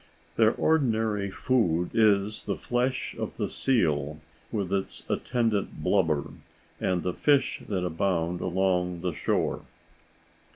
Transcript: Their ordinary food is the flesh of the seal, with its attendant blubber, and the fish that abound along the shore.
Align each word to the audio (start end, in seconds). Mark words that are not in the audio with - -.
Their 0.35 0.53
ordinary 0.55 1.29
food 1.29 1.91
is 1.93 2.45
the 2.45 2.57
flesh 2.57 3.15
of 3.19 3.37
the 3.37 3.47
seal, 3.47 4.19
with 4.51 4.73
its 4.73 5.03
attendant 5.07 5.83
blubber, 5.83 6.31
and 6.79 7.03
the 7.03 7.13
fish 7.13 7.61
that 7.69 7.85
abound 7.85 8.41
along 8.41 9.01
the 9.01 9.13
shore. 9.13 9.61